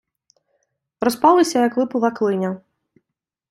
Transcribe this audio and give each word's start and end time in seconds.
Розпалися, 1.01 1.59
як 1.63 1.77
липове 1.77 2.11
клиня. 2.11 2.61